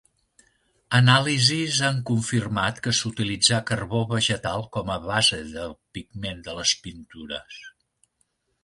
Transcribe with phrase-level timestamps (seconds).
[0.99, 7.63] Anàlisis han confirmat que s'utilitzà carbó vegetal com a base del pigment de les pintures.